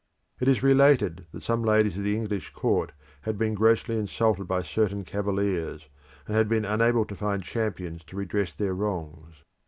[0.39, 4.63] It is related that some ladies of the English court had been grossly insulted by
[4.63, 5.89] certain cavaliers,
[6.25, 9.43] and had been unable to find champions to redress their wrongs.